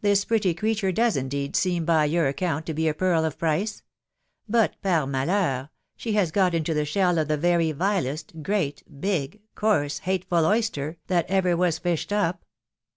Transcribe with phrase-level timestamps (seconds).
[0.00, 3.84] This pretty creature, does indeed seem by your account to be a pearl of price;
[4.48, 9.42] but, par malheur, she has got into the shell 6f the very vilest, great, big,
[9.54, 12.44] coarse, hateful oyster, that ever was fished up